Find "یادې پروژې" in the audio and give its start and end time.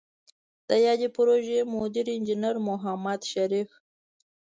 0.85-1.59